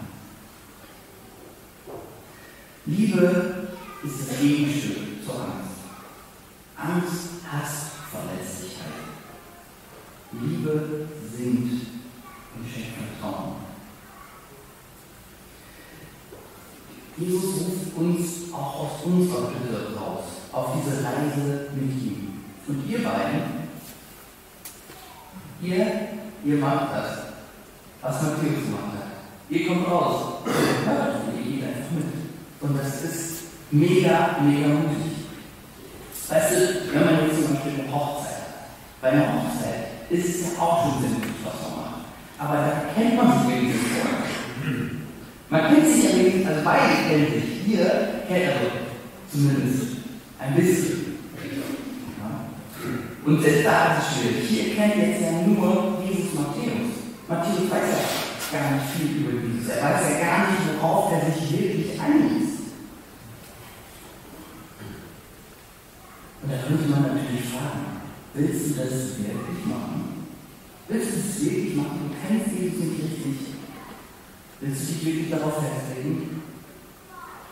Liebe 2.86 3.68
ist 4.04 4.30
das 4.30 4.40
Gegenstück 4.40 5.24
zur 5.24 5.34
Angst. 5.34 5.76
Angst, 6.76 7.28
Hass, 7.50 7.90
Verletzlichkeit. 8.10 8.86
Liebe 10.32 11.08
singt 11.36 11.72
und 12.54 12.68
schenkt 12.72 12.96
Vertrauen. 12.96 13.56
Jesus 17.18 17.44
ruft 17.44 17.96
uns 17.96 18.52
auch 18.52 18.80
aus 18.80 18.90
unserer 19.04 19.48
Hütte 19.48 19.96
raus, 19.98 20.24
auf 20.52 20.66
diese 20.76 21.02
Reise 21.02 21.68
mit 21.74 22.02
ihm. 22.02 22.42
Und 22.68 22.86
ihr 22.88 23.02
beiden, 23.02 23.42
ihr, 25.62 26.08
ihr 26.44 26.56
macht 26.58 26.92
das, 26.92 27.18
was 28.02 28.22
Matthäus 28.22 28.64
gemacht 28.64 28.92
hat. 28.98 29.06
Ihr 29.48 29.66
kommt 29.66 29.88
raus, 29.88 30.42
ihr 30.46 31.52
geht 31.52 31.64
einfach 31.64 31.90
mit. 31.92 32.04
Und 32.60 32.78
das 32.78 33.02
ist 33.04 33.36
mega, 33.70 34.36
mega 34.42 34.68
mutig. 34.68 35.12
Weißt 36.28 36.52
du, 36.52 36.92
wenn 36.92 37.04
man 37.04 37.26
jetzt 37.26 37.46
zum 37.46 37.54
Beispiel 37.54 37.80
eine 37.80 37.94
Hochzeit 37.94 38.32
hat, 38.32 39.00
bei 39.00 39.08
einer 39.10 39.32
Hochzeit 39.32 40.10
ist 40.10 40.28
es 40.28 40.52
ja 40.52 40.62
auch 40.62 40.82
schon 40.82 41.02
sinnvoll, 41.02 41.30
was 41.44 41.62
man 41.62 41.80
macht. 41.80 42.04
Aber 42.38 42.56
da 42.56 42.94
kennt 42.94 43.16
man 43.16 43.38
sich 43.38 43.56
wenigstens 43.56 43.88
vorher. 43.92 44.95
Man 45.48 45.60
kennt 45.68 45.86
sich 45.86 46.04
ja 46.04 46.18
wenigstens, 46.18 46.46
also 46.46 46.60
beide 46.64 47.08
kennen 47.08 47.26
sich. 47.32 47.74
Ihr 47.74 47.84
kennt 48.26 48.52
also 48.52 48.66
zumindest 49.30 49.96
ein 50.38 50.54
bisschen. 50.54 51.06
Und 53.24 53.42
selbst 53.42 53.66
da 53.66 53.96
ist 53.96 54.02
es 54.02 54.16
schwierig. 54.16 54.48
Hier 54.48 54.74
kennt 54.76 54.96
jetzt 54.96 55.22
ja 55.22 55.32
nur 55.46 55.98
Jesus 56.04 56.34
Matthäus. 56.34 56.94
Matthäus 57.28 57.70
weiß 57.70 57.90
ja 58.52 58.58
gar 58.58 58.70
nicht 58.74 58.86
viel 58.94 59.22
über 59.22 59.42
Jesus. 59.42 59.68
Er 59.68 59.82
weiß 59.82 60.02
ja 60.10 60.26
gar 60.26 60.50
nicht, 60.50 60.62
worauf 60.80 61.12
er 61.12 61.32
sich 61.32 61.50
wirklich 61.50 62.00
einliest. 62.00 62.56
Und 66.42 66.52
da 66.52 66.58
könnte 66.58 66.88
man 66.88 67.02
natürlich 67.02 67.46
fragen, 67.50 68.06
willst 68.34 68.70
du 68.70 68.74
das 68.74 69.18
wirklich 69.18 69.66
machen? 69.66 70.26
Willst 70.86 71.10
du 71.10 71.18
es 71.18 71.44
wirklich 71.44 71.74
machen? 71.74 71.98
Du 72.06 72.14
kennst 72.14 72.54
Jesus 72.54 72.78
nicht 72.78 73.02
richtig. 73.02 73.55
Willst 74.60 74.80
du 74.82 74.94
dich 74.94 75.04
wirklich 75.04 75.30
darauf 75.30 75.54
festlegen? 75.54 76.42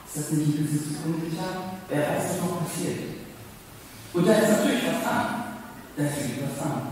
Ist 0.06 0.16
das 0.16 0.30
nicht 0.30 0.58
ein 0.58 0.66
bisschen 0.66 0.96
zu 0.96 1.04
unsicher? 1.04 1.74
Wer 1.88 2.00
weiß, 2.00 2.24
was 2.30 2.40
noch 2.40 2.60
passiert? 2.64 2.98
Und 4.14 4.26
da 4.26 4.32
ist 4.32 4.50
natürlich 4.50 4.84
was 4.86 5.02
dran. 5.02 5.44
Das 5.96 6.16
liegt 6.16 6.42
was 6.42 6.64
an. 6.64 6.82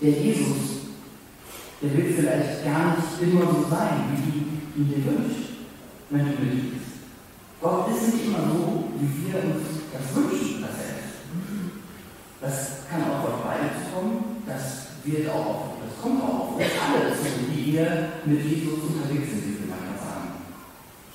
Der 0.00 0.10
Jesus, 0.10 0.90
der 1.80 1.96
will 1.96 2.14
vielleicht 2.14 2.64
gar 2.64 2.96
nicht 2.96 3.22
immer 3.22 3.46
so 3.52 3.68
sein, 3.70 4.10
wie 4.10 4.30
du 4.32 4.82
ihn 4.82 4.88
dir 4.88 5.04
wünschst, 5.06 5.50
wenn 6.10 6.24
du 6.24 6.42
mit 6.42 6.72
bist. 6.72 6.92
Gott 7.60 7.88
ist 7.90 8.14
nicht 8.14 8.26
immer 8.26 8.48
so, 8.48 8.88
wie 8.98 9.32
wir 9.32 9.44
uns 9.44 9.62
das 9.92 10.16
wünschen, 10.16 10.62
dass 10.62 10.78
er 10.80 10.98
ist. 10.98 11.22
Das 12.40 12.88
kann 12.90 13.04
auch 13.04 13.22
auf 13.22 13.44
beide 13.44 13.70
kommen, 13.94 14.42
das 14.46 14.81
wird 15.04 15.28
auch, 15.30 15.78
das 15.82 16.00
kommt 16.00 16.22
auch 16.22 16.40
auf 16.40 16.56
uns 16.56 16.64
alle 16.64 17.10
zu, 17.14 17.50
die 17.50 17.72
wir 17.72 18.12
mit 18.24 18.44
Jesus 18.44 18.78
unterwegs 18.84 19.30
sind, 19.30 19.44
wie 19.46 19.58
wir 19.60 19.74
manchmal 19.74 19.98
sagen. 19.98 20.28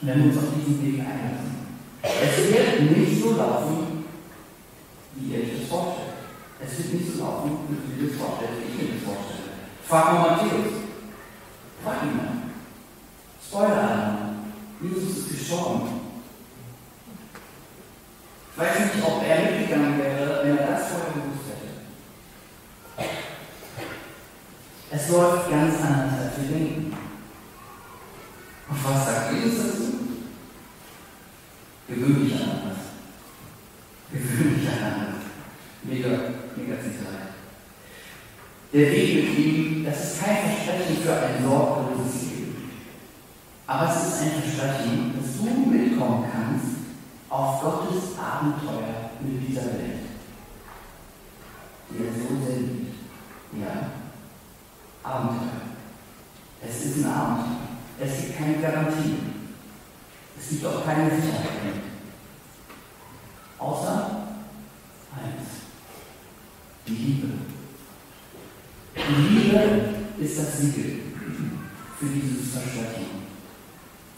Wenn 0.01 0.17
wir 0.19 0.25
uns 0.25 0.37
auf 0.37 0.53
diesen 0.55 0.81
Weg 0.83 0.99
einlassen. 0.99 1.57
Es 2.03 2.37
wird 2.51 2.97
nicht 2.97 3.21
so 3.21 3.35
laufen, 3.35 4.05
wie 5.15 5.33
ihr 5.33 5.39
euch 5.43 5.59
das 5.59 5.69
vorstellt. 5.69 6.13
Es 6.59 6.77
wird 6.77 6.93
nicht 6.93 7.13
so 7.13 7.23
laufen, 7.23 7.51
wie 7.69 8.01
dir 8.01 8.09
das 8.09 8.17
vorstellst, 8.17 8.53
wie 8.59 8.71
ich 8.71 8.77
mir 8.77 8.93
das 8.95 9.03
vorstelle. 9.03 9.47
Frag 9.87 10.13
mal 10.13 10.31
Matthäus. 10.31 10.73
Frag 11.83 12.03
ihn 12.03 12.17
mal. 12.17 12.37
Spoiler-Alarm. 13.47 14.17
Jesus 14.81 15.17
ist 15.17 15.29
gestorben. 15.29 15.81
Ich 18.51 18.63
weiß 18.63 18.79
nicht, 18.79 19.05
ob 19.05 19.23
er 19.23 19.51
mitgegangen 19.51 19.97
wäre, 19.97 20.41
wenn 20.43 20.57
er 20.57 20.67
das 20.67 20.87
vorher 20.89 21.13
gewusst 21.13 21.45
hätte. 21.47 21.67
Es 24.89 25.09
läuft 25.09 25.49
ganz 25.49 25.75
anders, 25.81 26.13
als 26.13 26.37
wir 26.41 26.57
denken. 26.57 26.95
Und 28.69 28.83
was 28.83 29.05
sagt 29.05 29.33
Jesus 29.33 29.57
dazu? 29.57 29.93
Gewöhn 31.87 32.25
dich 32.25 32.35
an 32.35 32.49
anders. 32.51 32.77
Gewöhn 34.11 34.59
dich 34.59 34.69
an 34.69 34.93
anders. 34.93 35.23
Mega, 35.83 36.09
mega 36.55 36.81
Zitat. 36.81 37.17
Der 38.73 38.91
Weg 38.91 39.15
mit 39.15 39.37
ihm, 39.39 39.85
das 39.85 40.03
ist 40.03 40.23
kein 40.23 40.37
Versprechen 40.37 41.03
für 41.03 41.13
ein 41.13 41.43
sorgloses 41.43 42.23
Leben. 42.23 42.71
Aber 43.65 43.89
es 43.89 44.07
ist 44.07 44.21
ein 44.21 44.41
Versprechen, 44.41 45.13
dass 45.17 45.37
du 45.37 45.69
mitkommen 45.69 46.25
kannst 46.31 46.77
auf 47.29 47.61
Gottes 47.61 48.17
Abenteuer 48.17 49.11
mit 49.21 49.47
dieser 49.47 49.65
Welt, 49.65 50.07
die 51.89 52.03
er 52.05 52.13
so 52.13 52.45
sehr 52.45 52.57
liebt. 52.57 52.95
Ja, 53.53 53.91
Abenteuer. 55.03 55.61
Es 56.61 56.85
ist 56.85 56.97
ein 56.97 57.11
Abenteuer. 57.11 57.57
Es 57.99 58.17
gibt 58.17 58.37
keine 58.37 58.57
Garantie. 58.57 59.17
Es 60.39 60.49
gibt 60.49 60.65
auch 60.65 60.85
keine 60.85 61.09
Sicherheit. 61.09 61.47
Außer 63.59 64.27
eins. 65.15 65.47
Die 66.87 66.93
Liebe. 66.93 67.27
Die 68.95 69.27
Liebe 69.27 69.59
ist 70.19 70.39
das 70.39 70.59
Siegel 70.59 70.99
für 71.99 72.05
dieses 72.05 72.51
Versprechen. 72.51 73.27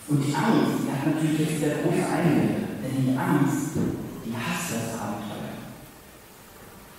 Und 0.08 0.26
die 0.26 0.34
Angst, 0.34 0.84
die 0.84 0.92
hat 0.92 1.16
natürlich 1.16 1.40
jetzt 1.40 1.62
der 1.62 1.84
große 1.84 2.06
Einwände. 2.06 2.68
Denn 2.84 3.06
die 3.06 3.18
Angst, 3.18 3.76
die 4.26 4.34
hasst 4.34 4.72
das 4.72 5.00
Abenteuer. 5.00 5.56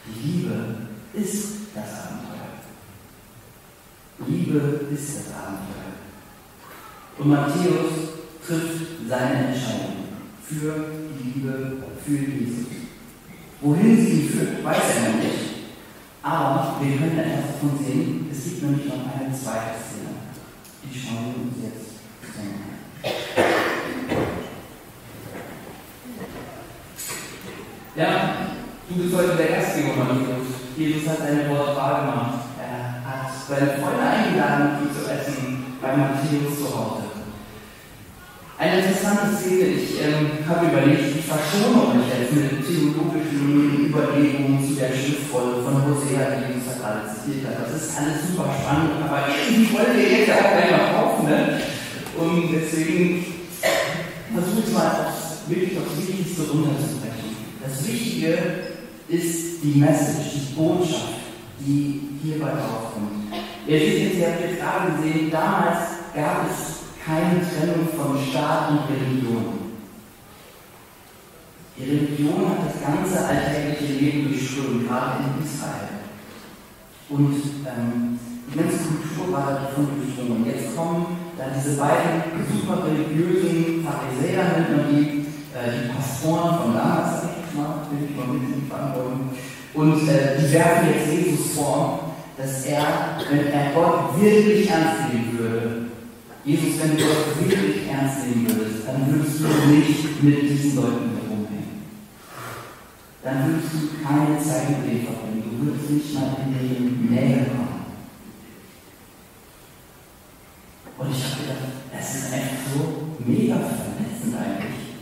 Die 0.06 0.28
Liebe 0.28 0.76
ist 1.12 1.48
das 1.74 1.84
Abenteuer. 1.84 2.30
Liebe 4.26 4.86
ist 4.92 5.16
das 5.16 5.34
Abenteuer. 5.34 5.90
Und 7.18 7.28
Matthäus 7.28 8.10
trifft 8.46 9.08
seine 9.08 9.48
Entscheidung 9.48 9.96
für 10.46 10.74
die 11.18 11.40
Liebe, 11.40 11.76
Jesus. 12.10 12.66
Wohin 13.60 13.96
sie 13.96 14.28
führt, 14.28 14.64
weiß 14.64 14.76
er 14.96 15.10
noch 15.10 15.18
nicht. 15.18 15.50
Aber 16.22 16.76
wir 16.80 16.96
können 16.96 17.18
etwas 17.18 17.52
davon 17.52 17.78
sehen. 17.78 18.28
Es 18.30 18.44
gibt 18.44 18.62
nämlich 18.62 18.86
noch 18.86 18.94
eine 18.94 19.32
zweite 19.32 19.78
Szene. 19.78 20.16
Die 20.82 20.98
schauen 20.98 21.34
wir 21.34 21.44
uns 21.44 21.56
jetzt 21.62 22.00
an. 22.38 22.70
Ja, 27.96 28.36
du 28.88 28.94
bist 28.94 29.14
heute 29.14 29.36
der 29.36 29.58
Gastgeber, 29.58 29.96
Matthäus. 29.96 30.46
Jesus 30.76 31.08
hat 31.08 31.18
seine 31.18 31.48
Worte 31.50 31.76
wahr. 31.76 32.42
Er 32.58 33.04
hat 33.04 33.30
seine 33.48 33.72
Freunde 33.78 34.02
eingeladen, 34.02 34.78
die 34.82 34.92
zu 34.92 35.10
essen 35.10 35.76
bei 35.82 35.96
Matthäus 35.96 36.58
zu 36.58 36.76
Hause. 36.76 37.09
Eine 38.60 38.84
interessante 38.84 39.34
Szene, 39.40 39.72
ich 39.72 39.96
ähm, 40.04 40.44
habe 40.46 40.66
überlegt, 40.66 41.16
ich 41.16 41.24
verschone 41.24 41.96
euch 41.96 42.12
jetzt 42.12 42.36
mit 42.36 42.60
theologischen 42.60 43.88
Überlegungen 43.88 44.60
zu 44.60 44.74
der 44.74 44.92
Schriftfolge 44.92 45.64
von 45.64 45.80
Hosea, 45.80 46.36
die 46.36 46.52
Jesus 46.52 46.76
gerade 46.76 47.08
zitiert 47.08 47.48
hat. 47.48 47.64
Das 47.64 47.80
ist 47.80 47.96
alles 47.96 48.20
super 48.28 48.52
spannend, 48.52 49.00
aber 49.00 49.32
irgendwie 49.32 49.72
wollt 49.72 49.96
ihr 49.96 50.12
jetzt 50.12 50.32
auch 50.36 50.52
gleich 50.52 50.70
mal 50.76 50.92
kaufen, 50.92 51.24
ne? 51.24 51.56
Und 52.20 52.52
deswegen 52.52 53.24
versuche 54.28 54.60
ich 54.68 54.74
mal 54.74 55.08
aufs, 55.08 55.48
wirklich 55.48 55.78
aufs 55.80 55.96
Wichtigste 55.96 56.42
runterzubrechen. 56.52 57.32
Das 57.64 57.88
Wichtige 57.88 58.36
ist 59.08 59.64
die 59.64 59.80
Message, 59.80 60.36
die 60.36 60.52
Botschaft, 60.52 61.16
die 61.60 62.12
hierbei 62.22 62.50
rauskommt. 62.60 63.32
Ihr 63.66 63.78
seht 63.78 64.04
jetzt, 64.04 64.18
ihr 64.18 64.26
habt 64.28 64.40
jetzt 64.44 64.60
gerade 64.60 65.00
gesehen, 65.00 65.30
damals 65.30 65.96
gab 66.12 66.44
es 66.44 66.79
keine 67.10 67.42
Trennung 67.42 67.88
von 67.90 68.16
Staat 68.22 68.70
und 68.70 68.86
Religion. 68.86 69.74
Die 71.76 71.84
Religion 71.84 72.50
hat 72.50 72.70
das 72.70 72.78
ganze 72.78 73.26
alltägliche 73.26 73.94
Leben 73.94 74.28
durchströmt, 74.28 74.86
gerade 74.86 75.24
in 75.24 75.42
Israel. 75.42 76.06
Und 77.08 77.34
ähm, 77.66 78.20
die 78.46 78.58
ganze 78.58 78.78
Kultur 78.78 79.32
war 79.32 79.58
davon 79.58 79.88
durchdrungen. 79.98 80.46
Jetzt 80.46 80.76
kommen 80.76 81.06
da 81.36 81.44
diese 81.56 81.76
beiden 81.76 82.46
super 82.46 82.86
religiösen 82.86 83.82
Pharisäer, 83.82 84.44
nennt 84.44 84.76
man 84.76 84.94
die, 84.94 85.26
äh, 85.50 85.82
die 85.82 85.88
Pastoren 85.90 86.58
von 86.58 86.74
damals, 86.74 87.22
will 87.22 88.06
ich 88.08 88.16
mal 88.16 88.26
mit 88.28 88.54
in 88.54 88.68
Verantwortung. 88.68 89.30
Und 89.74 90.08
äh, 90.08 90.38
die 90.38 90.52
werfen 90.52 90.88
jetzt 90.94 91.10
Jesus 91.10 91.54
vor, 91.54 92.14
dass 92.36 92.64
er, 92.66 93.18
wenn 93.30 93.46
er 93.48 93.72
Gott 93.74 94.20
wirklich 94.20 94.70
ernst 94.70 95.12
nehmen 95.12 95.38
würde, 95.38 95.89
Jesus, 96.44 96.80
wenn 96.80 96.96
du 96.96 97.04
Gott 97.04 97.38
wirklich 97.38 97.86
ernst 97.86 98.26
nehmen 98.26 98.48
würdest, 98.48 98.86
dann 98.86 99.12
würdest 99.12 99.40
du 99.40 99.44
nicht 99.44 100.22
mit 100.22 100.42
diesen 100.42 100.76
Leuten 100.76 101.10
herumhängen. 101.20 101.84
Dann 103.22 103.46
würdest 103.46 103.72
du 103.74 104.02
keine 104.02 104.38
Zeit 104.42 104.70
mit 104.70 104.90
denen 104.90 105.04
verbringen. 105.04 105.44
Du 105.50 105.66
würdest 105.66 105.90
nicht 105.90 106.14
mal 106.14 106.36
in 106.46 106.54
die 106.54 107.14
Nähe 107.14 107.44
kommen. 107.44 107.70
Und 110.96 111.10
ich 111.10 111.24
habe 111.24 111.42
gedacht, 111.42 111.58
es 111.98 112.14
ist 112.14 112.32
einfach 112.32 112.56
so 112.72 113.16
mega 113.24 113.56
verletzend 113.56 114.36
eigentlich, 114.36 114.96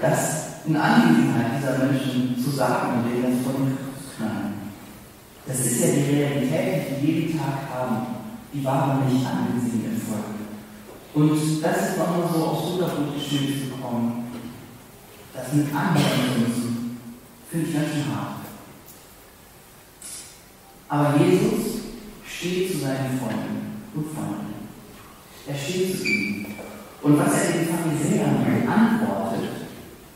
das 0.00 0.66
in 0.66 0.76
Anwesenheit 0.76 1.58
dieser 1.58 1.78
Menschen 1.78 2.36
zu 2.42 2.50
sagen 2.50 2.98
und 2.98 3.10
denen 3.10 3.22
das 3.22 3.44
von 3.44 3.66
Christus 3.66 4.16
knallen. 4.16 4.54
Das 5.46 5.58
ist 5.58 5.80
ja 5.80 5.86
die 5.88 6.14
Realität, 6.14 6.86
die 7.00 7.06
wir 7.06 7.14
jeden 7.14 7.38
Tag 7.38 7.68
haben. 7.72 8.06
Die 8.52 8.64
waren 8.64 9.04
nicht 9.12 9.26
angesehen 9.26 9.84
im 9.84 10.00
Volk. 10.00 10.41
Und 11.14 11.62
das 11.62 11.90
ist 11.90 11.98
nochmal 11.98 12.28
so 12.32 12.44
aus 12.44 12.72
guter 12.72 12.88
Gute 12.88 13.20
zu 13.20 13.68
bekommen. 13.70 14.30
Das 15.34 15.52
mit 15.52 15.66
anhören 15.74 16.40
müssen, 16.40 17.00
finde 17.50 17.68
ich 17.68 17.74
ganz 17.74 17.88
schön 17.88 18.16
hart. 18.16 18.36
Aber 20.88 21.16
Jesus 21.18 21.82
steht 22.26 22.72
zu 22.72 22.78
seinen 22.78 23.18
Freunden 23.18 23.82
und 23.94 24.06
Freunden. 24.14 24.68
Er 25.46 25.56
steht 25.56 25.98
zu 25.98 26.06
ihnen. 26.06 26.54
Und 27.02 27.18
was 27.18 27.32
er 27.34 27.52
den 27.52 27.68
Pharisäern 27.68 28.68
antwortet, 28.68 29.50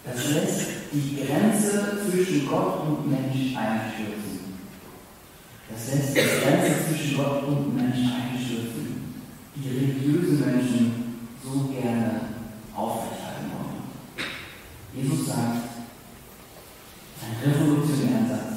das 0.05 0.31
lässt 0.31 0.67
die 0.93 1.17
Grenze 1.17 1.99
zwischen 2.09 2.47
Gott 2.47 2.87
und 2.87 3.11
Mensch 3.11 3.57
einstürzen. 3.57 4.55
Das 5.69 5.95
lässt 5.95 6.17
die 6.17 6.21
Grenze 6.21 6.87
zwischen 6.87 7.17
Gott 7.17 7.43
und 7.45 7.75
Mensch 7.75 7.99
einstürzen, 7.99 8.96
die 9.57 9.69
religiöse 9.69 10.45
Menschen 10.45 10.93
so 11.43 11.69
gerne 11.73 12.21
aufrechterhalten 12.75 13.51
wollen. 13.53 14.27
Jesus 14.95 15.27
sagt, 15.27 15.67
ein 17.23 17.51
revolutionärer 17.51 18.29
Satz. 18.29 18.57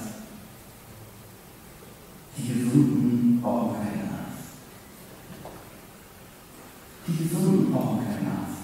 Die 2.38 2.53
Gesunden 2.53 3.41
brauchen 3.41 3.75
keinen 3.75 4.10
Arzt. 4.10 4.50
Die 7.08 7.24
Gesunden 7.24 7.72
brauchen 7.72 8.00
keinen 8.00 8.27
Arzt. 8.27 8.60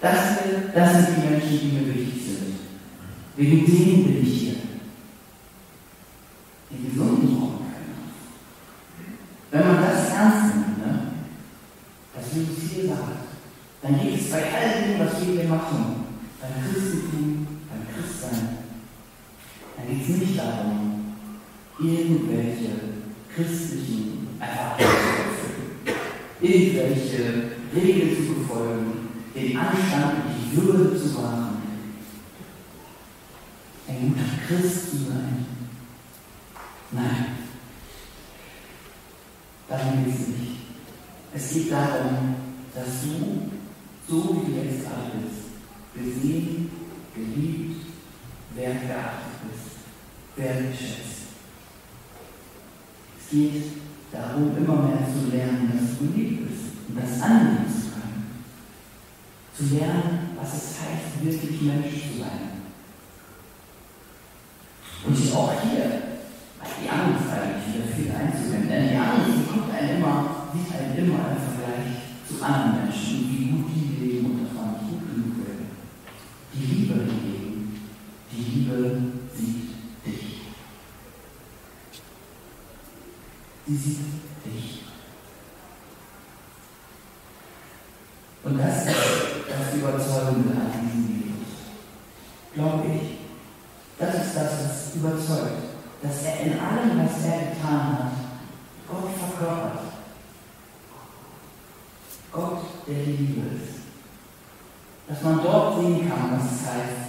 Das, 0.00 0.74
das 0.74 1.06
sind 1.06 1.16
die 1.16 1.28
Menschen, 1.28 1.60
die 1.60 1.76
mir 1.76 1.94
wichtig 1.94 2.22
sind. 2.24 2.54
Wegen 3.36 3.66
denen 3.66 4.04
bin 4.04 4.22
ich 4.22 4.40
hier. 4.40 4.56
Die 6.70 6.88
Gesunden 6.88 7.36
brauchen 7.36 7.66
keinen 7.66 7.94
Arzt. 7.94 8.20
Wenn 9.50 9.66
man 9.66 9.82
das 9.82 10.10
ernst 10.10 10.54
nimmt, 10.54 10.78
ne, 10.78 11.00
was 12.14 12.34
Jesus 12.34 12.70
hier 12.72 12.88
sagt, 12.88 13.28
dann 13.88 14.00
geht 14.02 14.20
es 14.20 14.30
bei 14.30 14.42
all 14.42 14.82
dem, 14.82 14.98
was 14.98 15.20
wir 15.20 15.34
hier 15.34 15.48
machen, 15.48 16.04
beim 16.40 16.50
Christentum, 16.62 17.46
beim 17.70 17.86
Christsein, 17.94 18.58
dann 19.76 19.88
geht 19.88 20.02
es 20.02 20.16
nicht 20.16 20.38
darum, 20.38 21.14
irgendwelche 21.78 22.70
christlichen 23.34 24.28
Erfahrungen 24.38 24.78
zu 24.78 25.94
erfüllen, 25.94 26.04
irgendwelche 26.40 27.42
Regeln 27.74 28.16
zu 28.16 28.34
befolgen, 28.34 29.08
den 29.34 29.56
Anstand 29.56 30.16
und 30.16 30.52
die 30.52 30.56
Würde 30.56 31.00
zu 31.00 31.16
wahren, 31.16 31.62
ein 33.88 34.08
guter 34.08 34.22
Christ 34.46 34.90
zu 34.90 34.96
sein. 34.98 35.46
Nein, 36.90 37.26
darum 39.68 40.04
geht 40.04 40.14
es 40.14 40.28
nicht. 40.28 40.58
Es 41.34 41.52
geht 41.52 41.72
darum, 41.72 42.34
dass 42.74 43.02
du, 43.02 43.47
so 44.08 44.42
wie 44.46 44.52
du 44.52 44.58
jetzt 44.58 44.84
gerade 44.84 45.10
bist, 45.20 45.52
gesehen, 45.94 46.70
geliebt, 47.14 47.86
wertgeachtet 48.54 49.36
bist, 49.44 49.76
wertgeschätzt. 50.36 51.18
Es 53.20 53.30
geht 53.30 53.64
darum, 54.10 54.56
immer 54.56 54.88
mehr 54.88 55.06
zu 55.12 55.30
lernen, 55.30 55.72
dass 55.72 55.98
du 55.98 56.12
geliebt 56.12 56.48
bist 56.48 56.64
und 56.88 56.98
das 56.98 57.20
annehmen 57.20 57.66
zu 57.68 57.90
können. 57.90 58.44
Zu 59.54 59.76
lernen, 59.76 60.30
was 60.40 60.54
es 60.54 60.76
heißt, 60.80 61.22
wirklich 61.22 61.60
Mensch 61.62 61.92
zu 61.92 62.18
sein. 62.20 62.58
Und 65.04 65.34
auch 65.34 65.52
hier 65.62 65.84
hat 66.58 66.70
die 66.82 66.88
Angst 66.88 67.30
eigentlich 67.30 67.74
wieder 67.74 67.94
viel 67.94 68.10
einzuwenden. 68.12 68.68
Denn 68.68 68.88
die 68.88 68.96
Angst, 68.96 69.30
die 69.36 69.50
kommt 69.50 69.72
einem 69.72 69.96
immer, 69.96 70.48
sieht 70.52 70.74
einem 70.74 70.98
immer 70.98 71.30
im 71.30 71.38
Vergleich 71.38 72.08
zu 72.26 72.42
anderen 72.44 72.84
Menschen, 72.84 73.28
wie 73.30 73.50
gut 73.50 73.66
die 73.74 74.04
leben 74.04 74.26
und 74.26 74.44
dass 74.44 74.54
man 74.54 74.72
nicht 74.72 74.90
gut 74.90 75.08
genug 75.08 75.36
will. 75.38 75.66
Die 76.52 76.66
Liebe 76.66 76.94
hingegen, 76.94 77.80
die 78.30 78.42
Liebe 78.42 79.02
sieht 79.34 79.68
dich. 80.04 80.40
Sieht 83.70 83.98
dich. 84.46 84.82
Und 88.42 88.58
das 88.58 88.86
ist 88.86 88.96
das 89.46 89.74
Überzeugende 89.74 90.54
an 90.54 90.72
diesem 90.72 91.20
Jesus. 91.20 91.54
Glaube 92.54 92.84
ich. 92.88 93.18
Das 93.98 94.14
ist 94.14 94.36
das, 94.36 94.52
was 94.64 94.94
überzeugt. 94.94 95.64
Dass 96.02 96.22
er 96.22 96.40
in 96.46 96.52
allem, 96.58 97.04
was 97.04 97.24
er 97.26 97.50
getan 97.50 97.98
hat, 97.98 98.12
Gott 98.88 99.10
verkörpert. 99.18 99.80
Gott, 102.32 102.60
der 102.86 103.04
die 103.04 103.12
Liebe 103.12 103.48
ist. 103.54 103.80
Dass 105.08 105.22
man 105.22 105.42
dort 105.42 105.80
sehen 105.80 106.08
kann, 106.08 106.38
was 106.38 106.52
es 106.52 106.66
heißt, 106.66 107.08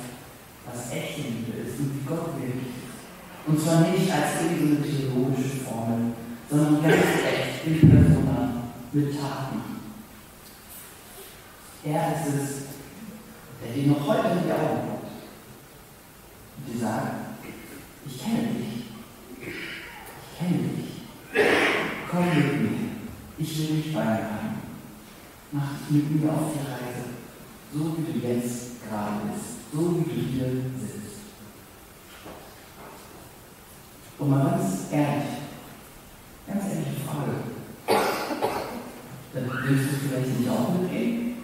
was 0.65 0.91
echte 0.91 1.21
Liebe 1.21 1.57
ist 1.57 1.79
und 1.79 2.01
wie 2.01 2.05
Gott 2.05 2.35
wirklich 2.35 2.67
ist. 2.67 3.47
Und 3.47 3.61
zwar 3.61 3.79
nicht 3.81 4.11
als 4.11 4.41
irgendeine 4.41 4.85
theologische 4.85 5.63
Formel, 5.63 6.13
sondern 6.49 6.81
ganz 6.81 6.95
echt 6.95 7.65
in 7.67 7.89
Persona 7.89 8.63
mit 8.91 9.19
Taten. 9.19 9.61
Er 11.83 12.13
ist 12.13 12.33
es, 12.33 12.49
der 13.61 13.73
dir 13.73 13.87
noch 13.91 14.07
heute 14.07 14.27
in 14.29 14.43
die 14.45 14.51
Augen 14.51 14.89
guckt 14.89 15.11
und 16.57 16.73
dir 16.73 16.79
sagt, 16.79 17.13
ich 18.05 18.21
kenne 18.21 18.49
dich. 18.49 18.85
Ich 19.41 20.39
kenne 20.39 20.57
dich. 20.57 20.91
Komm 22.09 22.25
mit 22.29 22.61
mir. 22.61 22.69
Ich 23.37 23.57
will 23.57 23.77
dich 23.77 23.93
bei 23.93 24.03
mir 24.03 24.11
haben. 24.11 24.59
Mach 25.51 25.69
dich 25.89 26.03
mit 26.03 26.21
mir 26.23 26.31
auf 26.31 26.51
die 26.53 26.59
Reise, 26.59 27.05
so 27.73 27.95
wie 27.97 28.19
du 28.19 28.27
jetzt 28.27 28.87
gerade 28.87 29.21
bist, 29.27 29.71
so 29.71 29.79
wie 29.95 30.03
du 30.03 30.21
hier 30.27 30.47
sitzt. 30.79 31.19
Und 34.17 34.29
mal 34.29 34.51
ganz 34.51 34.91
ehrlich, 34.91 35.29
ganz 36.45 36.65
ehrliche 36.65 37.01
Frage. 37.07 37.35
Dann 39.33 39.49
willst 39.63 39.91
du 39.91 39.95
vielleicht 39.95 40.39
nicht 40.39 40.49
auch 40.49 40.73
mitgehen? 40.73 41.37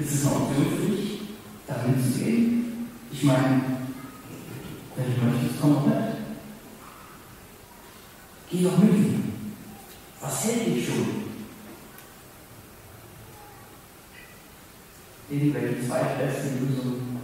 Ist 0.00 0.14
es 0.14 0.26
eine 0.26 0.36
Option 0.36 0.66
für 0.70 0.90
dich, 0.90 1.20
dahin 1.66 2.02
zu 2.02 2.18
gehen? 2.18 2.88
Ich 3.12 3.22
meine, 3.24 3.62
wenn 4.96 5.14
du 5.14 5.20
möchtest, 5.22 5.60
komm 5.60 5.74
doch 5.74 5.86
mit. 5.86 5.96
Geh 8.48 8.62
doch 8.62 8.78
mit 8.78 8.94
ihm. 8.94 9.32
Was 10.20 10.44
hält 10.44 10.66
dich 10.66 10.86
schon? 10.86 11.26
Irgendwelche 15.28 15.86
zweitbeste 15.86 16.58
Lösung. 16.60 17.18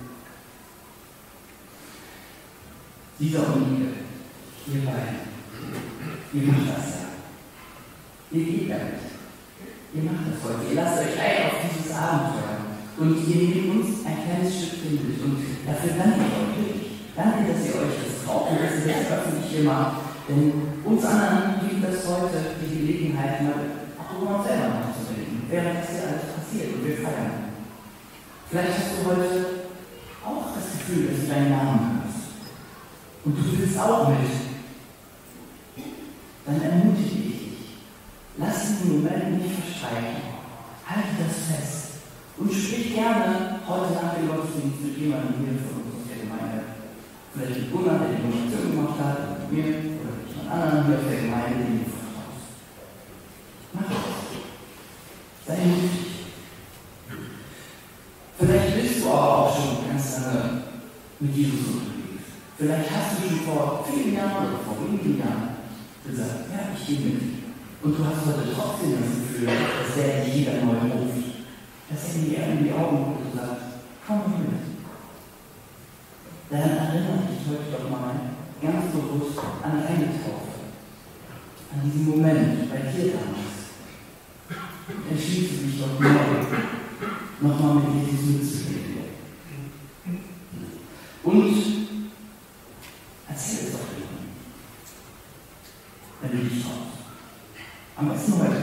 Dieser 3.23 3.55
und 3.55 3.79
ihr, 3.79 3.95
ihr 4.67 4.83
beiden, 4.83 5.23
ihr 6.35 6.43
macht 6.43 6.75
das 6.75 6.91
ja. 6.91 7.07
Ihr 8.35 8.45
geht 8.45 8.67
damit. 8.67 8.99
Ihr 9.95 10.03
macht 10.03 10.27
das 10.27 10.43
heute. 10.43 10.67
Ihr 10.67 10.75
lasst 10.75 10.99
euch 11.07 11.15
ein 11.23 11.47
auf 11.47 11.63
dieses 11.63 11.95
Abenteuer. 11.95 12.67
Und 12.99 13.15
ihr 13.23 13.37
nehmt 13.47 13.79
uns 13.79 14.03
ein 14.03 14.27
kleines 14.27 14.51
Stückchen 14.51 15.07
mit. 15.07 15.23
Und 15.23 15.39
dafür 15.39 16.03
danke 16.03 16.19
ich 16.19 16.35
euch 16.35 16.51
wirklich. 16.51 17.15
Danke, 17.15 17.47
dass 17.47 17.63
ihr 17.63 17.79
euch 17.79 17.95
das 18.03 18.27
traut 18.27 18.51
und 18.51 18.59
dass 18.59 18.83
ihr 18.83 18.91
das 18.91 19.15
öffentlich 19.15 19.51
hier 19.55 19.71
macht. 19.71 20.03
Denn 20.27 20.83
uns 20.83 21.05
anderen 21.07 21.63
gibt 21.63 21.79
es 21.87 22.03
heute 22.03 22.59
die 22.59 22.75
Gelegenheit, 22.75 23.39
mal 23.47 23.87
auch 24.03 24.19
über 24.19 24.35
uns 24.35 24.51
selber 24.51 24.83
nachzudenken, 24.83 25.47
während 25.47 25.79
das 25.79 25.95
hier 25.95 26.11
alles 26.11 26.27
passiert 26.27 26.75
und 26.75 26.83
wir 26.91 26.99
feiern. 26.99 27.55
Vielleicht 28.51 28.75
hast 28.83 28.99
du 28.99 29.07
heute 29.07 29.31
auch 30.27 30.51
das 30.59 30.75
Gefühl, 30.75 31.07
dass 31.07 31.23
du 31.23 31.27
deinen 31.31 31.51
Namen 31.55 31.79
hörst. 31.87 32.02
Und 33.25 33.39
du 33.39 33.59
willst 33.59 33.79
auch 33.79 34.09
mit. 34.09 34.19
Dann 36.45 36.61
ermutige 36.61 37.07
ich 37.07 37.39
dich. 37.39 37.59
Lass 38.37 38.67
diesen 38.67 39.03
Moment 39.03 39.43
nicht 39.43 39.55
verstreichen. 39.55 40.23
Halte 40.85 41.23
das 41.23 41.37
fest. 41.47 41.83
Und 42.37 42.53
sprich 42.53 42.95
gerne 42.95 43.61
heute 43.69 43.95
nach 43.95 44.15
dem 44.15 44.27
Gottesdienst 44.27 44.83
mit 44.83 44.99
jemandem 44.99 45.35
hier 45.39 45.59
von 45.63 45.83
uns 45.87 46.03
aus 46.03 46.09
der 46.09 46.27
Gemeinde. 46.27 46.65
Vielleicht 47.33 47.61
mit 47.61 47.73
Gunnar, 47.73 47.99
der 48.01 48.09
die 48.17 48.23
Donation 48.23 48.71
gemacht 48.73 48.99
hat, 48.99 49.19
oder 49.19 49.39
mit 49.39 49.53
mir, 49.53 49.65
oder 50.03 50.15
mit 50.19 50.29
jemand 50.35 50.51
anderem 50.51 50.87
hier 50.87 50.99
aus 50.99 51.07
der 51.09 51.21
Gemeinde, 51.23 51.59
den 51.63 51.79
du 51.79 51.91
vertraust. 51.95 52.43
Mach 53.73 53.87
das. 53.87 54.13
Sei 55.47 55.65
mutig. 55.65 56.13
Vielleicht 58.39 58.83
bist 58.83 59.05
du 59.05 59.09
aber 59.09 59.39
auch 59.39 59.55
schon 59.55 59.89
ganz 59.89 60.19
lange 60.19 60.63
mit 61.21 61.37
Jesus 61.37 61.67
unterwegs. 61.69 61.92
Vielleicht 62.63 62.91
hast 62.93 63.19
du 63.19 63.27
schon 63.27 63.41
vor 63.41 63.85
vielen 63.91 64.15
Jahren 64.15 64.47
oder 64.47 64.63
vor 64.63 64.87
wenigen 64.87 65.19
Jahren 65.19 65.59
gesagt, 66.07 66.47
ja, 66.47 66.71
ich 66.71 66.87
gehe 66.87 67.01
mit. 67.11 67.23
Und 67.83 67.99
du 67.99 68.07
hast 68.07 68.23
heute 68.25 68.55
trotzdem 68.55 69.03
das 69.03 69.19
Gefühl, 69.19 69.49
dass 69.51 69.97
der 69.97 70.29
jeder 70.29 70.63
neu 70.63 70.79
ruft. 70.79 71.43
Dass 71.91 72.15
er 72.15 72.23
dir 72.23 72.39
in 72.55 72.63
die 72.63 72.71
Augen 72.71 72.99
guckt 73.03 73.27
und 73.27 73.35
sagt, 73.35 73.63
komm 74.07 74.39
mit. 74.39 74.63
Dann 76.51 76.61
erinnere 76.61 77.27
dich 77.27 77.43
heute 77.51 77.83
doch 77.83 77.91
mal 77.91 78.31
ganz 78.63 78.93
bewusst 78.93 79.39
an 79.65 79.83
deine 79.83 80.23
Taufe. 80.23 80.63
An 81.75 81.83
diesen 81.83 82.11
Moment 82.11 82.71
bei 82.71 82.79
dir 82.79 83.11
damals. 83.11 83.75
Entschließe 85.11 85.67
dich 85.67 85.81
doch 85.81 85.99
neu, 85.99 86.15
nochmal 87.41 87.75
mit 87.75 88.07
Jesus 88.07 88.25
mitzugehen. 88.27 88.83
Und 91.25 91.83
erzähl 93.33 93.67
es 93.67 93.73
doch 93.73 93.89
jemandem, 93.97 94.29
wenn 96.21 96.31
du 96.31 96.37
dich 96.49 96.63
traust. 96.63 96.77
Am 97.97 98.09
besten 98.09 98.39
heute. 98.39 98.63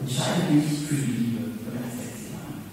Entscheide 0.00 0.52
dich 0.52 0.88
für 0.88 0.94
die 0.94 1.12
Liebe 1.12 1.44
und 1.44 1.76
erzähl 1.76 2.12
sie 2.16 2.34
an. 2.34 2.64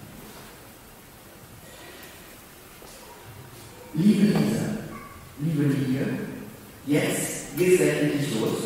Liebe 3.93 4.25
Lisa, 4.27 4.65
liebe 5.41 5.63
Liebe, 5.63 6.05
jetzt 6.85 7.57
geht 7.57 7.79
es 7.79 8.01
endlich 8.01 8.39
los. 8.39 8.57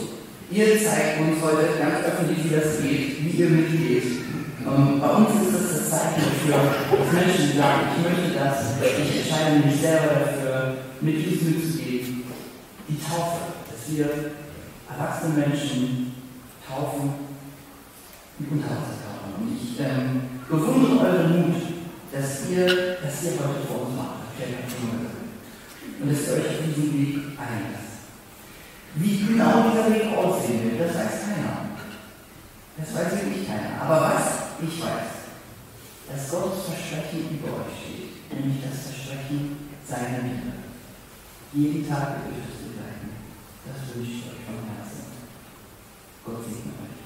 Ihr 0.52 0.84
zeigt 0.84 1.22
uns 1.22 1.42
heute 1.42 1.80
ganz 1.80 2.06
öffentlich, 2.06 2.44
wie 2.44 2.56
das 2.56 2.82
geht, 2.82 3.24
wie 3.24 3.30
ihr 3.30 3.50
mitgeht. 3.50 4.22
Um, 4.64 5.02
bei 5.02 5.10
uns 5.10 5.42
ist 5.42 5.56
das 5.56 5.74
das 5.74 5.90
Zeichen 5.90 6.22
dafür, 6.22 6.62
dass 6.92 7.14
Menschen 7.14 7.58
sagen, 7.58 7.82
ich 7.98 8.04
möchte 8.04 8.38
das, 8.38 8.78
ich 8.80 9.26
entscheide 9.62 9.68
mich 9.68 9.82
selber 9.82 10.20
dafür, 10.20 10.78
mit 11.02 11.18
Jesus 11.18 11.42
mitzugehen. 11.44 12.24
Die 12.88 13.00
Taufe, 13.00 13.38
dass 13.70 13.96
wir 13.96 14.10
erwachsene 14.90 15.48
Menschen 15.48 16.14
taufen, 16.68 17.14
die 18.40 18.48
Unterhausen 18.52 19.00
taufen. 19.02 19.34
Und 19.40 19.58
ich 19.62 19.80
ähm, 19.80 20.42
bewundere 20.50 21.08
euren 21.08 21.42
Mut, 21.42 21.62
dass 22.12 22.50
ihr, 22.50 22.66
dass 23.02 23.24
ihr 23.24 23.32
heute 23.32 23.68
vor 23.68 23.88
uns 23.88 23.98
macht, 23.98 24.22
und 26.02 26.12
dass 26.12 26.28
ihr 26.28 26.34
euch 26.34 26.50
auf 26.50 26.66
diesen 26.66 27.00
Weg 27.00 27.18
einlasst. 27.38 28.10
Wie 28.96 29.18
genau 29.26 29.70
dieser 29.70 29.94
Weg 29.94 30.18
aussehen 30.18 30.72
wird, 30.72 30.90
das 30.90 30.98
weiß 30.98 31.22
keiner. 31.24 31.70
Das 32.78 32.96
weiß 32.96 33.22
wirklich 33.24 33.48
keiner. 33.48 33.82
Aber 33.82 34.02
was 34.02 34.26
ich 34.62 34.82
weiß, 34.82 35.22
dass 36.10 36.30
Gottes 36.30 36.66
Versprechen 36.66 37.40
über 37.40 37.54
euch 37.54 37.78
steht, 37.78 38.11
nämlich 38.34 38.64
das 38.64 38.92
Versprechen 38.92 39.70
seiner 39.88 40.24
Liebe. 40.24 40.52
Jeden 41.54 41.88
Tag 41.88 42.24
wird 42.24 42.32
euch 42.32 42.48
das 42.48 42.64
begleiten. 42.64 43.10
Das 43.66 43.96
wünsche 43.96 44.12
ich 44.12 44.24
euch 44.24 44.46
von 44.46 44.64
Herzen. 44.72 45.12
Gott 46.26 46.44
segne 46.46 46.72
euch. 46.80 47.02